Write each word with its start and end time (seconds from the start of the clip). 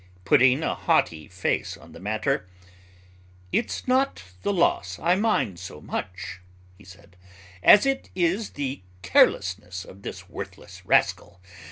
Putting 0.25 0.63
a 0.63 0.73
haughty 0.73 1.27
face 1.27 1.77
on 1.77 1.91
the 1.91 1.99
matter, 1.99 2.49
"It's 3.51 3.87
not 3.87 4.23
the 4.41 4.51
loss 4.51 4.97
I 4.97 5.13
mind 5.13 5.59
so 5.59 5.79
much," 5.79 6.39
he 6.75 6.83
said, 6.83 7.15
"as 7.61 7.85
it 7.85 8.09
is 8.15 8.53
the 8.57 8.81
carelessness 9.03 9.85
of 9.85 10.01
this 10.01 10.27
worthless 10.27 10.83
rascal. 10.87 11.39